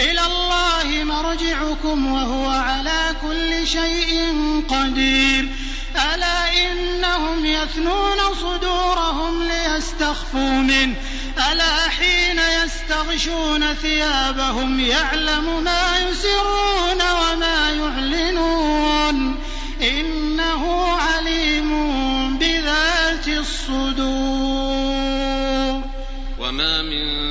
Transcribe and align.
إلى 0.00 0.20
الله 0.26 1.04
مرجعكم 1.04 2.12
وهو 2.12 2.48
على 2.48 3.14
كل 3.22 3.66
شيء 3.66 4.34
قدير. 4.68 5.48
ألا 6.14 6.52
إنهم 6.66 7.46
يثنون 7.46 8.16
صدورهم 8.40 9.42
ليستخفوا 9.42 10.50
منه. 10.50 10.94
ألا 11.52 11.88
حين 11.88 12.40
يستغشون 12.64 13.74
ثيابهم 13.74 14.80
يعلم 14.80 15.64
ما 15.64 15.98
يسرون 15.98 17.02
وما 17.02 17.70
يعلنون. 17.70 19.36
إنه 19.82 20.86
عليم 20.96 21.70
بذات 22.38 23.28
الصدور. 23.28 24.80
وما 26.38 26.82
من 26.82 27.30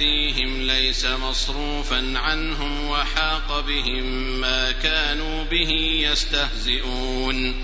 يأتيهم 0.00 0.62
ليس 0.62 1.06
مصروفا 1.06 2.12
عنهم 2.18 2.88
وحاق 2.88 3.60
بهم 3.60 4.04
ما 4.40 4.72
كانوا 4.72 5.44
به 5.44 5.70
يستهزئون. 6.10 7.54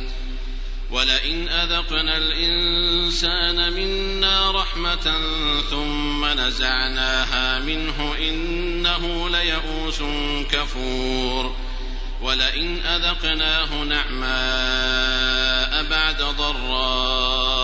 ولئن 0.90 1.48
أذقنا 1.48 2.16
الإنسان 2.16 3.72
منا 3.72 4.50
رحمة 4.50 5.20
ثم 5.70 6.24
نزعناها 6.24 7.58
منه 7.58 8.14
إنه 8.18 9.28
ليئوس 9.28 10.02
كفور. 10.50 11.56
ولئن 12.22 12.80
أذقناه 12.86 13.84
نعماء 13.84 15.82
بعد 15.90 16.22
ضراء 16.22 17.63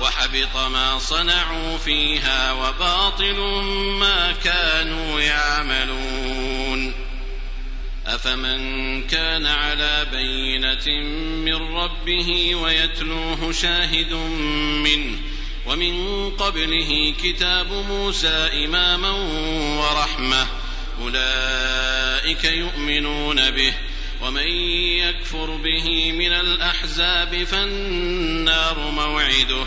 وحبط 0.00 0.56
ما 0.56 0.98
صنعوا 0.98 1.78
فيها 1.78 2.52
وباطل 2.52 3.40
ما 4.00 4.32
كانوا 4.44 5.20
يعملون. 5.20 7.08
أفمن 8.06 9.02
كان 9.06 9.46
على 9.46 10.06
بينة 10.12 11.08
من 11.44 11.54
ربه 11.54 12.54
ويتلوه 12.54 13.52
شاهد 13.52 14.12
منه 14.84 15.18
ومن 15.66 16.30
قبله 16.30 17.14
كتاب 17.22 17.72
موسى 17.72 18.64
إماما 18.64 19.10
ورحمة 19.80 20.46
أولئك 21.02 22.44
يؤمنون 22.44 23.50
به 23.50 23.74
ومن 24.22 24.48
يكفر 24.98 25.56
به 25.56 26.12
من 26.12 26.32
الأحزاب 26.32 27.44
فالنار 27.44 28.90
موعده. 28.90 29.66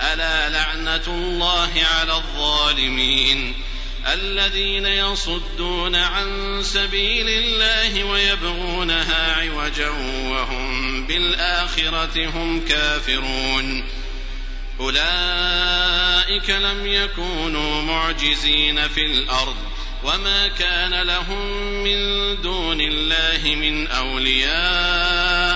ألا 0.00 0.48
لعنة 0.48 1.06
الله 1.06 1.70
على 1.94 2.12
الظالمين 2.12 3.54
الذين 4.12 4.86
يصدون 4.86 5.96
عن 5.96 6.60
سبيل 6.62 7.28
الله 7.28 8.04
ويبغونها 8.04 9.40
عوجا 9.40 9.88
وهم 10.24 11.06
بالآخرة 11.06 12.26
هم 12.26 12.64
كافرون 12.68 13.84
أولئك 14.80 16.50
لم 16.50 16.86
يكونوا 16.86 17.82
معجزين 17.82 18.88
في 18.88 19.00
الأرض 19.00 19.56
وما 20.04 20.48
كان 20.48 21.02
لهم 21.02 21.46
من 21.84 21.96
دون 22.42 22.80
الله 22.80 23.54
من 23.54 23.86
أولياء 23.86 25.49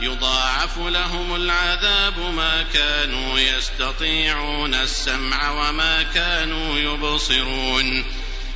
يضاعف 0.00 0.78
لهم 0.78 1.34
العذاب 1.34 2.18
ما 2.18 2.64
كانوا 2.74 3.38
يستطيعون 3.38 4.74
السمع 4.74 5.50
وما 5.50 6.02
كانوا 6.02 6.78
يبصرون. 6.78 8.04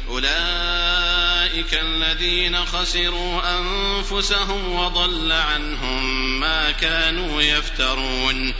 أولئك 0.09 1.75
الذين 1.83 2.67
خسروا 2.67 3.59
أنفسهم 3.59 4.73
وضل 4.73 5.33
عنهم 5.33 6.41
ما 6.41 6.71
كانوا 6.71 7.43
يفترون. 7.43 8.55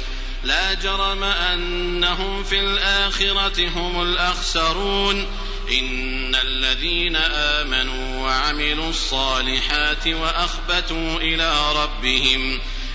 لا 0.45 0.75
جرم 0.75 1.25
أنهم 1.25 2.45
في 2.45 2.61
الآخرة 2.61 3.69
هم 3.69 4.03
الأخسرون. 4.03 5.27
إن 5.71 6.35
الذين 6.35 7.17
آمنوا 7.17 8.23
وعملوا 8.23 8.91
الصالحات 8.91 10.07
وأخبتوا 10.07 11.17
إلى 11.17 11.73
ربهم 11.83 12.61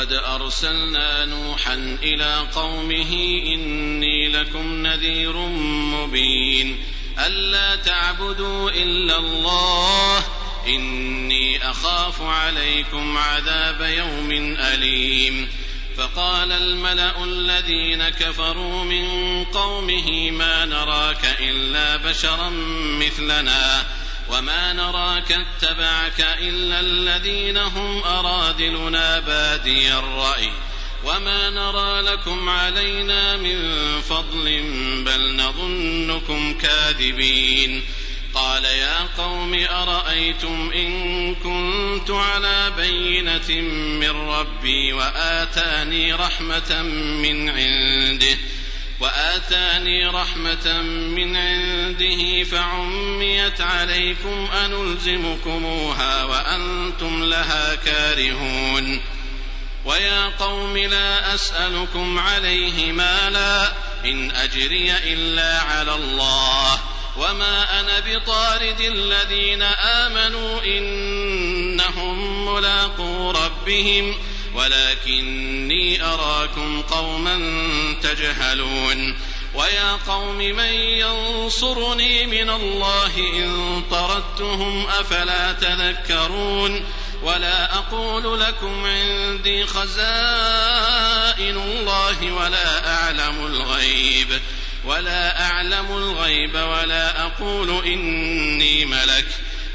ولقد 0.00 0.12
أرسلنا 0.12 1.24
نوحا 1.24 1.98
إلى 2.02 2.46
قومه 2.54 3.12
إني 3.54 4.28
لكم 4.28 4.86
نذير 4.86 5.36
مبين. 5.94 6.84
ألا 7.26 7.76
تعبدوا 7.76 8.70
إلا 8.70 9.18
الله 9.18 10.24
إني 10.66 11.70
أخاف 11.70 12.22
عليكم 12.22 13.18
عذاب 13.18 13.80
يوم 13.80 14.56
أليم. 14.58 15.48
فقال 15.96 16.52
الملأ 16.52 17.24
الذين 17.24 18.08
كفروا 18.08 18.84
من 18.84 19.44
قومه 19.44 20.30
ما 20.30 20.64
نراك 20.64 21.36
إلا 21.40 21.96
بشرا 21.96 22.50
مثلنا. 23.00 23.86
وما 24.30 24.72
نراك 24.72 25.32
اتبعك 25.32 26.20
الا 26.40 26.80
الذين 26.80 27.56
هم 27.56 28.02
اراذلنا 28.02 29.20
بادي 29.20 29.92
الراي 29.92 30.50
وما 31.04 31.50
نرى 31.50 32.00
لكم 32.02 32.48
علينا 32.48 33.36
من 33.36 33.60
فضل 34.00 34.62
بل 35.06 35.36
نظنكم 35.36 36.58
كاذبين 36.58 37.82
قال 38.34 38.64
يا 38.64 38.98
قوم 39.18 39.54
أرأيتم 39.70 40.70
إن 40.74 41.34
كنت 41.34 42.10
على 42.10 42.72
بينة 42.76 43.60
من 44.00 44.10
ربي 44.10 44.92
وآتاني 44.92 46.12
رحمة 46.12 46.82
من 47.22 47.48
عنده 47.48 48.38
وآتاني 49.00 50.06
رحمة 50.06 50.82
من 50.82 51.36
عنده 51.36 52.44
فعميت 52.44 53.60
عليكم 53.60 54.48
أنلزمكموها 54.64 56.24
وأنتم 56.24 57.24
لها 57.24 57.74
كارهون. 57.74 59.00
ويا 59.84 60.28
قوم 60.28 60.76
لا 60.76 61.34
أسألكم 61.34 62.18
عليه 62.18 62.92
مالا 62.92 63.72
إن 64.04 64.30
أجري 64.30 64.92
إلا 64.92 65.60
على 65.60 65.94
الله. 65.94 66.78
وما 67.16 67.80
أنا 67.80 68.00
بطارد 68.00 68.80
الذين 68.80 69.62
آمنوا 69.62 70.62
إنهم 70.64 72.46
ملاقو 72.54 73.30
ربهم 73.30 74.18
ولكني 74.60 76.04
أراكم 76.04 76.82
قوما 76.82 77.36
تجهلون 78.02 79.16
ويا 79.54 79.92
قوم 79.92 80.36
من 80.36 80.72
ينصرني 80.74 82.26
من 82.26 82.50
الله 82.50 83.16
إن 83.16 83.82
طردتهم 83.90 84.86
أفلا 84.86 85.52
تذكرون 85.52 86.84
ولا 87.22 87.74
أقول 87.74 88.40
لكم 88.40 88.86
عندي 88.86 89.66
خزائن 89.66 91.56
الله 91.56 92.32
ولا 92.32 92.94
أعلم 92.94 93.46
الغيب 93.46 94.40
ولا 94.84 95.42
أعلم 95.42 95.86
الغيب 95.90 96.54
ولا 96.54 97.22
أقول 97.26 97.86
إني 97.86 98.84
ملك 98.84 99.26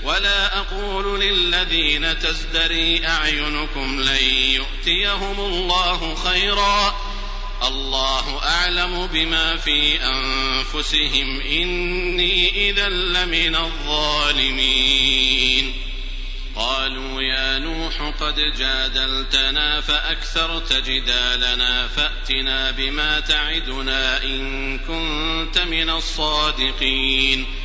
ولا 0.06 0.58
أقول 0.60 1.20
للذين 1.22 2.20
تزدري 2.20 3.08
أعينكم 3.08 4.02
لن 4.02 4.24
يؤتيهم 4.34 5.40
الله 5.40 6.16
خيرا. 6.16 6.96
الله 7.68 8.44
أعلم 8.44 9.08
بما 9.08 9.58
في 9.58 10.00
أنفسهم. 10.04 11.42
إني 11.42 12.70
إذا 12.70 12.90
لمن 12.90 13.56
الظالمين. 13.56 15.06
قالوا 16.56 17.22
يا 17.22 17.60
نوح 17.60 18.14
قد 18.22 18.36
جادلتنا 18.36 19.82
فأكثرت 19.82 20.74
جدالنا 20.74 21.88
فأتنا 21.88 22.72
بما 22.72 23.20
تعدنا 23.20 24.24
إن 24.24 24.80
كنت 24.80 25.60
من 25.60 25.90
الصادقين. 25.90 27.65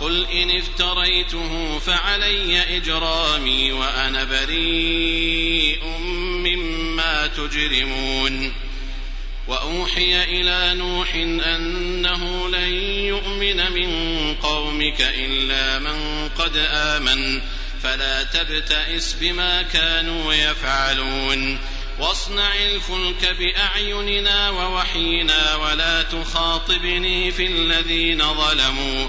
قل 0.00 0.26
إن 0.26 0.50
افتريته 0.50 1.78
فعلي 1.78 2.76
إجرامي 2.76 3.72
وأنا 3.72 4.24
بريء 4.24 5.84
مما 6.18 7.26
تجرمون. 7.26 8.52
وأوحي 9.48 10.24
إلى 10.24 10.74
نوح 10.74 11.14
أنه 11.14 12.48
لن 12.48 12.72
يؤمن 12.84 13.72
من 13.72 14.34
قومك 14.34 15.00
إلا 15.00 15.78
من 15.78 16.28
قد 16.28 16.56
آمن. 16.70 17.40
فلا 17.82 18.22
تبتئس 18.22 19.16
بما 19.20 19.62
كانوا 19.62 20.34
يفعلون. 20.34 21.58
واصنع 21.98 22.54
الفلك 22.54 23.36
بأعيننا 23.38 24.50
ووحينا 24.50 25.54
ولا 25.54 26.02
تخاطبني 26.02 27.32
في 27.32 27.46
الذين 27.46 28.34
ظلموا. 28.34 29.08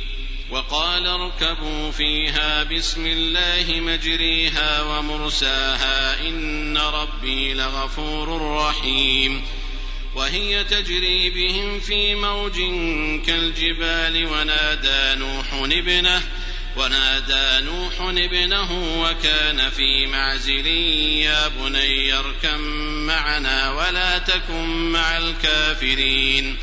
وقال 0.51 1.07
اركبوا 1.07 1.91
فيها 1.91 2.63
بسم 2.63 3.05
الله 3.05 3.79
مجريها 3.79 4.81
ومرساها 4.81 6.27
إن 6.27 6.77
ربي 6.77 7.53
لغفور 7.53 8.55
رحيم 8.57 9.41
وهي 10.15 10.63
تجري 10.63 11.29
بهم 11.29 11.79
في 11.79 12.15
موج 12.15 12.55
كالجبال 13.25 14.25
ونادى 14.25 15.19
نوح 15.19 15.53
ابنه 15.53 16.21
ونادى 16.77 17.65
نوح 17.65 17.93
ابنه 18.01 19.01
وكان 19.01 19.69
في 19.69 20.07
معزل 20.07 20.67
يا 20.67 21.47
بني 21.47 22.13
اركم 22.13 22.61
معنا 23.07 23.71
ولا 23.71 24.17
تكن 24.17 24.91
مع 24.91 25.17
الكافرين 25.17 26.57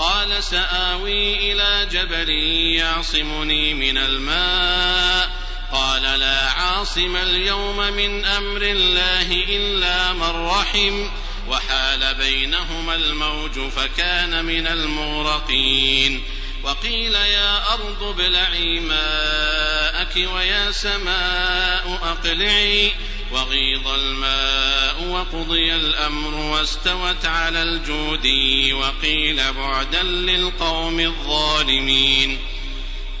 قال 0.00 0.44
سآوي 0.44 1.52
إلى 1.52 1.88
جبل 1.92 2.30
يعصمني 2.76 3.74
من 3.74 3.98
الماء. 3.98 5.30
قال 5.72 6.02
لا 6.02 6.50
عاصم 6.50 7.16
اليوم 7.16 7.76
من 7.76 8.24
أمر 8.24 8.62
الله 8.62 9.32
إلا 9.32 10.12
من 10.12 10.46
رحم. 10.46 11.08
وحال 11.48 12.14
بينهما 12.14 12.94
الموج 12.94 13.70
فكان 13.70 14.44
من 14.44 14.66
المغرقين. 14.66 16.24
وقيل 16.62 17.14
يا 17.14 17.72
أرض 17.74 18.02
ابلعي 18.02 18.80
ماءك 18.80 20.16
ويا 20.16 20.70
سماء 20.72 21.98
أقلعي. 22.02 22.92
وغيض 23.32 23.88
الماء 23.88 25.04
وقضي 25.04 25.74
الأمر 25.76 26.34
واستوت 26.34 27.26
على 27.26 27.62
الجود 27.62 28.26
وقيل 28.72 29.52
بعدا 29.52 30.02
للقوم 30.02 31.00
الظالمين. 31.00 32.38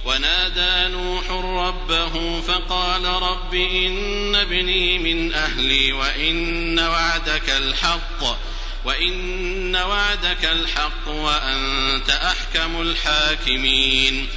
ونادى 0.04 0.92
نوح 0.92 1.30
ربه 1.30 2.40
فقال 2.40 3.04
رب 3.04 3.54
إن 3.54 4.34
ابني 4.34 4.98
من 4.98 5.34
أهلي 5.34 5.92
وإن 5.92 6.78
وعدك 6.78 7.50
الحق 7.50 8.38
وإن 8.84 9.76
وعدك 9.76 10.44
الحق 10.44 11.08
وأنت 11.08 12.10
أحكم 12.10 12.80
الحاكمين. 12.80 14.28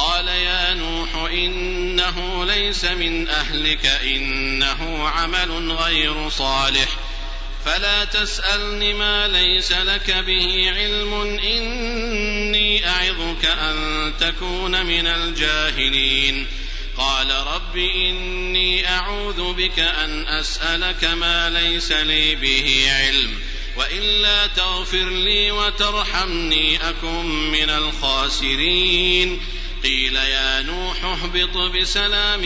قال 0.00 0.28
يا 0.28 0.74
نوح 0.74 1.30
إنه 1.30 2.44
ليس 2.44 2.84
من 2.84 3.28
أهلك 3.28 3.86
إنه 3.86 5.08
عمل 5.08 5.72
غير 5.72 6.28
صالح. 6.28 6.88
فلا 7.64 8.04
تسألن 8.04 8.94
ما 8.94 9.28
ليس 9.28 9.72
لك 9.72 10.10
به 10.10 10.72
علم 10.76 11.14
إني 11.38 12.88
أعظك 12.88 13.44
أن 13.44 14.12
تكون 14.20 14.86
من 14.86 15.06
الجاهلين. 15.06 16.46
قال 16.96 17.30
رب 17.30 17.76
إني 17.76 18.88
أعوذ 18.88 19.52
بك 19.52 19.78
أن 19.78 20.26
أسألك 20.28 21.04
ما 21.04 21.50
ليس 21.50 21.92
لي 21.92 22.34
به 22.34 22.86
علم 22.88 23.38
وإلا 23.76 24.46
تغفر 24.46 25.08
لي 25.08 25.50
وترحمني 25.50 26.88
أكن 26.88 27.26
من 27.50 27.70
الخاسرين. 27.70 29.40
قيل 29.84 30.16
يا 30.16 30.62
نوح 30.62 31.04
اهبط 31.04 31.56
بسلام 31.56 32.40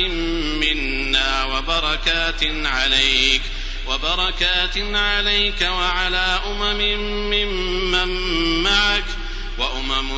منا 0.61 1.45
وبركات 1.45 2.41
عليك 2.65 3.43
وبركات 3.87 4.79
عليك 4.79 5.63
وعلى 5.63 6.41
أمم 6.47 6.81
ممن 7.31 8.09
معك 8.63 9.05
وأمم 9.59 10.11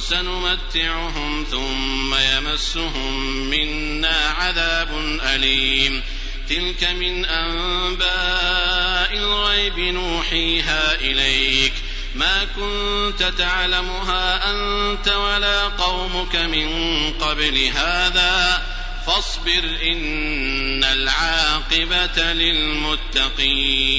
سنمتعهم 0.00 1.46
ثم 1.50 2.14
يمسهم 2.14 3.20
منا 3.50 4.34
عذاب 4.38 5.18
أليم. 5.34 6.02
تلك 6.48 6.84
من 6.84 7.24
أنباء 7.24 9.12
الغيب 9.12 9.78
نوحيها 9.78 10.94
إليك. 10.94 11.72
ما 12.14 12.44
كنت 12.44 13.22
تعلمها 13.38 14.50
أنت 14.50 15.08
ولا 15.08 15.68
قومك 15.68 16.36
من 16.36 16.68
قبل 17.20 17.58
هذا 17.58 18.62
فاصبر 19.06 19.78
إن 19.92 20.84
العاقبة 20.84 22.32
للمتقين 22.32 23.94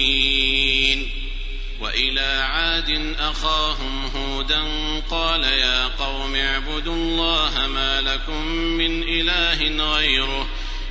وإلى 1.81 2.47
عاد 2.51 3.15
أخاهم 3.19 4.11
هودا 4.15 4.63
قال 5.09 5.43
يا 5.43 5.87
قوم 5.87 6.35
اعبدوا 6.35 6.95
الله 6.95 7.67
ما 7.67 8.01
لكم 8.01 8.45
من 8.55 9.03
إله 9.03 9.85
غيره 9.95 10.47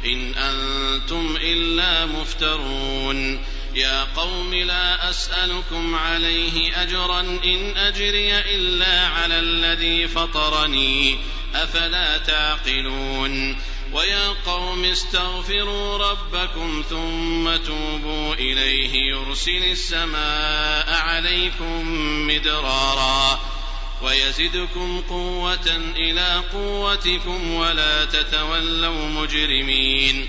إن 0.06 0.34
أنتم 0.34 1.36
إلا 1.40 2.06
مفترون 2.06 3.44
يا 3.74 4.04
قوم 4.04 4.54
لا 4.54 5.10
أسألكم 5.10 5.94
عليه 5.94 6.82
أجرا 6.82 7.20
إن 7.20 7.76
أجري 7.76 8.38
إلا 8.38 9.06
على 9.06 9.38
الذي 9.38 10.08
فطرني. 10.08 11.18
أفلا 11.54 12.18
تعقلون؟ 12.18 13.56
ويا 13.92 14.28
قوم 14.46 14.84
استغفروا 14.84 16.10
ربكم 16.10 16.84
ثم 16.90 17.56
توبوا 17.56 18.34
إليه 18.34 18.92
يرسل 18.94 19.64
السماء 19.72 20.94
عليكم 20.94 21.88
مدرارا. 22.26 23.40
ويزدكم 24.02 25.02
قوة 25.08 25.92
إلى 25.96 26.42
قوتكم 26.52 27.54
ولا 27.54 28.04
تتولوا 28.04 29.08
مجرمين. 29.08 30.28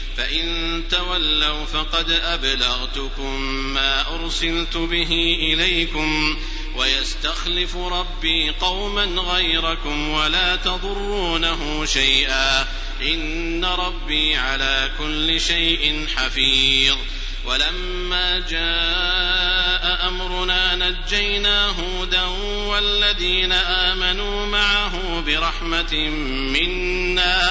فإن 0.21 0.83
تولوا 0.89 1.65
فقد 1.65 2.11
أبلغتكم 2.11 3.41
ما 3.73 4.15
أرسلت 4.15 4.77
به 4.77 5.37
إليكم 5.41 6.37
ويستخلف 6.75 7.75
ربي 7.75 8.49
قوما 8.49 9.05
غيركم 9.05 10.09
ولا 10.09 10.55
تضرونه 10.55 11.85
شيئا 11.85 12.67
إن 13.01 13.65
ربي 13.65 14.35
على 14.35 14.91
كل 14.99 15.41
شيء 15.41 16.07
حفيظ 16.15 16.97
ولما 17.45 18.39
جاء 18.39 20.07
أمرنا 20.07 20.75
نجينا 20.75 21.67
هودا 21.67 22.25
والذين 22.67 23.51
آمنوا 23.51 24.45
معه 24.45 25.21
برحمة 25.21 25.93
منا 26.53 27.50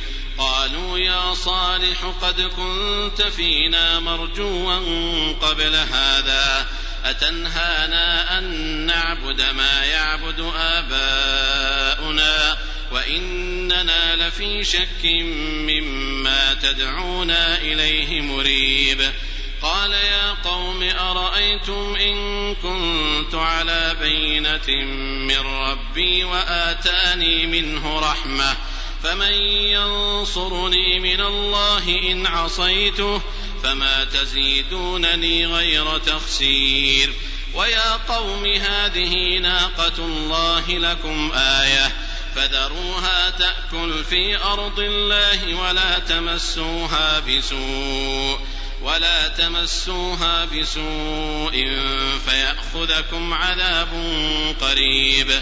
قالوا 0.41 0.99
يا 0.99 1.33
صالح 1.33 2.05
قد 2.21 2.41
كنت 2.41 3.21
فينا 3.21 3.99
مرجوا 3.99 5.33
قبل 5.41 5.75
هذا. 5.75 6.67
أتنهانا 7.05 8.37
أن 8.37 8.43
نعبد 8.85 9.41
ما 9.41 9.85
يعبد 9.85 10.51
آباؤنا؟ 10.57 12.57
وإننا 12.91 14.15
لفي 14.15 14.63
شك 14.63 15.05
مما 15.69 16.53
تدعونا 16.53 17.57
إليه 17.57 18.21
مريب. 18.21 19.11
قال 19.61 19.91
يا 19.91 20.31
قوم 20.43 20.83
أرأيتم 20.83 21.95
إن 21.95 22.55
كنت 22.55 23.35
على 23.35 23.95
بينة 24.01 24.85
من 25.27 25.37
ربي 25.37 26.23
وآتاني 26.23 27.47
منه 27.47 27.99
رحمة؟ 27.99 28.55
فمن 29.03 29.33
ينصرني 29.33 30.99
من 30.99 31.21
الله 31.21 32.11
إن 32.11 32.27
عصيته 32.27 33.21
فما 33.63 34.03
تزيدونني 34.03 35.45
غير 35.45 35.97
تخسير. 35.97 37.13
ويا 37.53 37.95
قوم 37.95 38.45
هذه 38.45 39.37
ناقة 39.37 39.97
الله 39.97 40.69
لكم 40.69 41.31
آية. 41.35 41.91
فذروها 42.35 43.29
تأكل 43.29 44.03
في 44.03 44.37
أرض 44.37 44.79
الله 44.79 45.55
ولا 45.55 45.99
تمسوها 45.99 47.19
بسوء 47.19 48.39
ولا 48.81 49.27
تمسوها 49.27 50.45
بسوء 50.45 51.69
فيأخذكم 52.25 53.33
عذاب 53.33 53.89
قريب. 54.61 55.41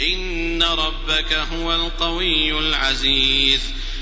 إن 0.00 0.62
ربك 0.62 1.32
هو 1.32 1.74
القوي 1.74 2.58
العزيز 2.58 3.60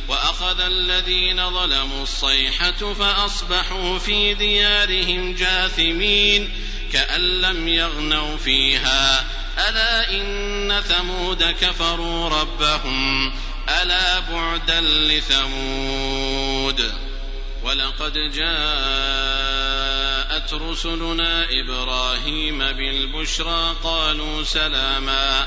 وأخذ 0.09 0.61
الذين 0.61 1.51
ظلموا 1.51 2.03
الصيحة 2.03 2.95
فأصبحوا 2.95 3.99
في 3.99 4.35
ديارهم 4.35 5.35
جاثمين 5.35 6.51
كأن 6.93 7.41
لم 7.41 7.69
يغنوا 7.69 8.37
فيها 8.37 9.27
ألا 9.69 10.11
إن 10.11 10.83
ثمود 10.89 11.45
كفروا 11.45 12.29
ربهم 12.29 13.33
ألا 13.69 14.21
بعدا 14.21 14.81
لثمود 14.81 16.29
ولقد 17.63 18.13
جاءت 18.13 19.19
رسلنا 20.55 21.47
إبراهيم 21.51 22.59
بالبشرى 22.59 23.77
قالوا 23.85 24.45
سلاما 24.45 25.47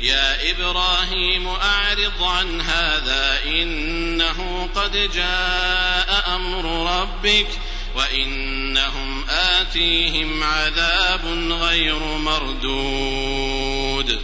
يا 0.00 0.50
إبراهيم 0.50 1.48
أعرض 1.48 2.22
عن 2.22 2.60
هذا 2.60 3.40
إنه 3.44 4.68
قد 4.74 5.10
جاء 5.14 6.36
أمر 6.36 6.90
ربك 7.00 7.46
وإنهم 7.94 9.24
آتيهم 9.28 10.42
عذاب 10.42 11.26
غير 11.50 11.98
مردود. 11.98 14.22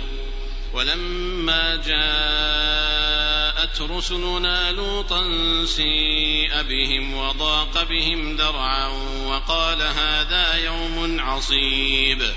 ولما 0.73 1.77
جاءت 1.77 3.81
رسلنا 3.81 4.71
لوطا 4.71 5.25
سيء 5.65 6.63
بهم 6.63 7.15
وضاق 7.15 7.83
بهم 7.83 8.37
ذرعا 8.37 8.89
وقال 9.27 9.83
هذا 9.83 10.55
يوم 10.55 11.21
عصيب. 11.21 12.35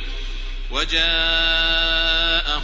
وجاءه 0.72 2.07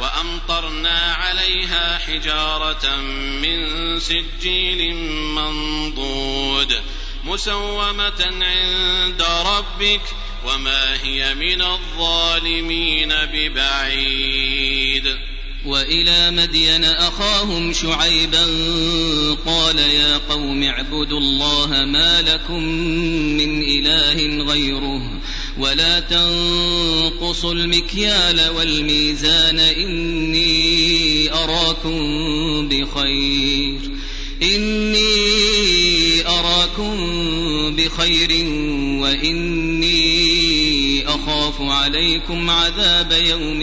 وأمطرنا 0.00 1.14
عليها 1.14 1.98
حجارة 1.98 2.96
من 3.42 4.00
سجيل 4.00 4.94
منضود 5.34 6.80
مسومة 7.24 8.20
عند 8.42 9.22
ربك 9.22 10.00
وما 10.44 11.02
هي 11.02 11.34
من 11.34 11.62
الظالمين 11.62 13.14
ببعيد. 13.32 15.18
وإلى 15.66 16.30
مدين 16.30 16.84
أخاهم 16.84 17.72
شعيبا 17.72 18.44
قال 19.46 19.78
يا 19.78 20.16
قوم 20.16 20.62
اعبدوا 20.62 21.18
الله 21.18 21.84
ما 21.84 22.22
لكم 22.22 22.62
من 23.36 23.62
إله 23.62 24.44
غيره 24.44 25.20
ولا 25.58 26.00
تنقصوا 26.00 27.52
المكيال 27.52 28.50
والميزان 28.56 29.58
إني 29.58 31.32
أراكم 31.32 31.98
بخير 32.68 33.80
إني 34.42 36.26
أراكم 36.26 36.96
بخير 37.76 38.30
وإني 39.00 40.00
أخاف 41.08 41.54
عليكم 41.60 42.50
عذاب 42.50 43.12
يوم 43.12 43.62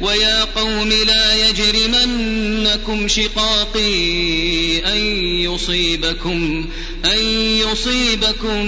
ويا 0.00 0.44
قوم 0.44 0.88
لا 0.88 1.48
يجرمنكم 1.48 3.08
شقاقي 3.08 4.78
أن 4.78 4.98
يصيبكم 5.42 6.66
أن 7.04 7.18
يصيبكم 7.38 8.64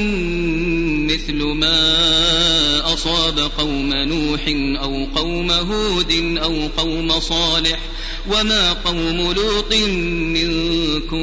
مثل 1.07 1.43
ما 1.43 2.93
أصاب 2.95 3.38
قوم 3.59 3.93
نوح 3.93 4.40
أو 4.83 5.07
قوم 5.14 5.51
هود 5.51 6.38
أو 6.43 6.69
قوم 6.77 7.21
صالح. 7.21 7.79
وما 8.26 8.72
قوم 8.72 9.33
لوط 9.33 9.74
منكم 10.35 11.20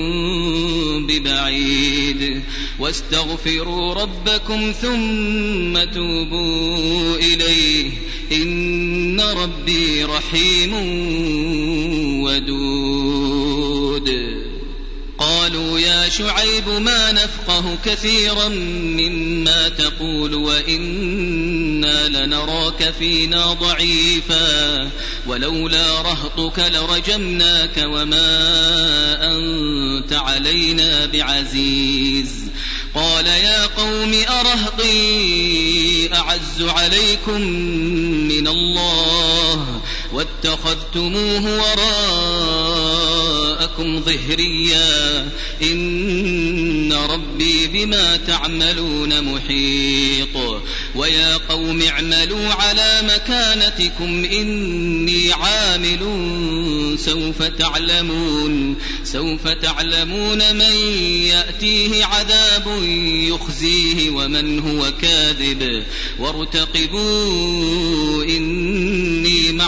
ببعيد 1.07 2.41
واستغفروا 2.79 3.93
ربكم 3.93 4.71
ثم 4.81 5.83
توبوا 5.93 7.15
إليه 7.15 7.91
إن 8.31 9.21
ربي 9.21 10.03
رحيم 10.03 10.73
ودود 12.23 13.06
يا 16.07 16.11
شعيب 16.11 16.69
ما 16.69 17.11
نفقه 17.11 17.77
كثيرا 17.85 18.47
مما 18.47 19.69
تقول 19.69 20.33
وإنا 20.33 22.07
لنراك 22.07 22.93
فينا 22.99 23.53
ضعيفا 23.53 24.89
ولولا 25.27 26.01
رهطك 26.01 26.59
لرجمناك 26.59 27.77
وما 27.77 28.27
أنت 29.21 30.13
علينا 30.13 31.05
بعزيز 31.05 32.29
قال 32.95 33.27
يا 33.27 33.65
قوم 33.65 34.13
أرهطي 34.29 36.09
أعز 36.13 36.61
عليكم 36.61 37.41
من 38.27 38.47
الله 38.47 39.46
واتخذتموه 40.17 41.45
وراءكم 43.59 44.01
ظهريا. 44.01 45.29
إن 45.61 46.93
ربي 46.93 47.67
بما 47.67 48.17
تعملون 48.17 49.33
محيط. 49.33 50.61
ويا 50.95 51.37
قوم 51.37 51.81
اعملوا 51.81 52.49
على 52.49 53.01
مكانتكم 53.15 54.25
إني 54.25 55.33
عامل 55.33 55.99
سوف 56.99 57.43
تعلمون. 57.43 58.75
سوف 59.03 59.47
تعلمون 59.47 60.55
من 60.55 60.75
يأتيه 61.23 62.05
عذاب 62.05 62.83
يخزيه 63.03 64.09
ومن 64.09 64.59
هو 64.59 64.91
كاذب. 65.01 65.83
وارتقبوا 66.19 68.23
إني 68.23 69.26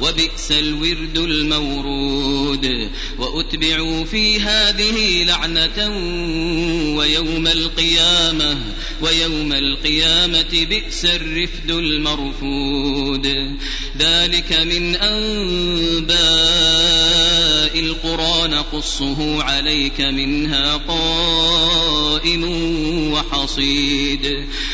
وبئس 0.00 0.50
الورد 0.50 1.18
المورود. 1.18 2.90
وأتبعوا 3.18 4.04
في 4.04 4.40
هذه 4.40 5.24
لعنة 5.24 5.88
ويوم 6.96 7.46
القيامة 7.46 8.58
ويوم 9.02 9.52
القيامة 9.52 10.66
بئس 10.70 11.04
الرفد 11.04 11.70
المرفود. 11.70 13.26
ذلك 13.98 14.52
من 14.52 14.96
أنباء 14.96 16.12
القرى 17.80 18.48
نقصه 18.48 19.42
عليك 19.42 20.00
منها 20.00 20.76
قائم 20.76 22.44
وحصيد. 23.12 24.46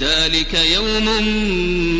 ذلك 0.00 0.54
يوم 0.54 1.08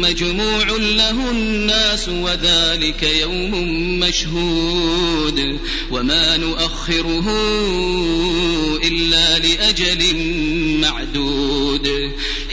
مجموع 0.00 0.66
له 0.78 1.30
الناس 1.30 2.08
وذلك 2.08 3.02
يوم 3.02 3.52
مشهود 4.00 5.58
وما 5.90 6.36
نؤخره 6.36 7.26
إلا 8.84 9.38
لأجل 9.38 10.16
معدود 10.80 12.12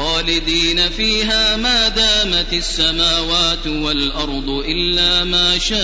خالدين 0.00 0.90
فيها 0.90 1.56
ما 1.56 1.88
دامت 1.88 2.52
السماوات 2.52 3.66
والأرض 3.66 4.48
إلا 4.48 5.24
ما 5.24 5.58
شاء 5.58 5.80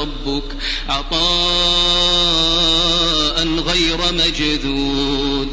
ربك. 0.00 0.44
عطاء 0.88 1.26
غير 3.48 3.98
مجذوذ. 4.12 5.48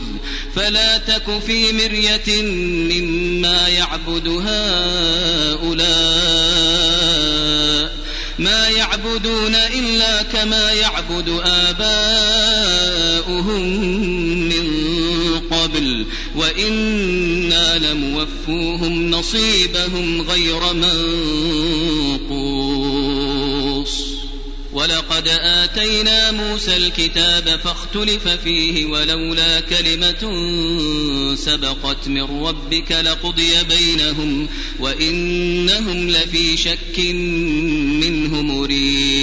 فلا 0.55 0.97
تك 0.97 1.39
في 1.47 1.73
مرية 1.73 2.41
مما 2.41 3.67
يعبد 3.67 4.27
هؤلاء. 4.27 5.83
ما 8.39 8.67
يعبدون 8.67 9.55
إلا 9.55 10.21
كما 10.21 10.71
يعبد 10.71 11.41
آباؤهم. 11.45 13.03
قبل 15.73 16.05
وإنا 16.35 17.77
لموفوهم 17.77 19.09
نصيبهم 19.11 20.21
غير 20.21 20.73
منقوص. 22.19 22.63
ولقد 24.73 25.27
آتينا 25.27 26.31
موسى 26.31 26.77
الكتاب 26.77 27.59
فاختلف 27.63 28.27
فيه 28.27 28.85
ولولا 28.85 29.59
كلمة 29.59 30.23
سبقت 31.35 32.07
من 32.07 32.23
ربك 32.45 32.91
لقضي 32.91 33.51
بينهم 33.69 34.47
وإنهم 34.79 36.09
لفي 36.09 36.57
شك 36.57 36.99
منه 37.99 38.41
مريب. 38.41 39.22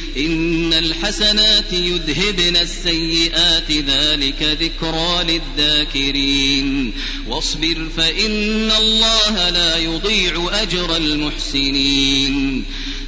إن 0.17 0.73
الحسنات 0.73 1.73
يذهبن 1.73 2.57
السيئات 2.57 3.71
ذلك 3.71 4.57
ذكرى 4.61 5.23
للذاكرين. 5.23 6.93
واصبر 7.27 7.87
فإن 7.97 8.71
الله 8.71 9.49
لا 9.49 9.77
يضيع 9.77 10.49
أجر 10.61 10.97
المحسنين. 10.97 12.65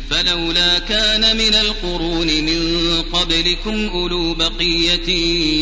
فلولا 0.09 0.79
كان 0.79 1.37
من 1.37 1.53
القرون 1.53 2.27
من 2.27 3.01
قبلكم 3.13 3.89
أولو 3.89 4.33
بقية 4.33 5.09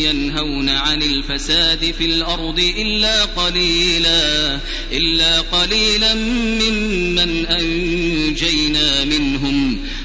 ينهون 0.08 0.68
عن 0.68 1.02
الفساد 1.02 1.94
في 1.98 2.04
الأرض 2.04 2.72
إلا 2.76 3.24
قليلا 3.24 4.60
إلا 4.92 5.40
قليلا 5.40 6.14
ممن 6.14 7.46
أنجينا 7.46 9.04
منهم. 9.04 9.78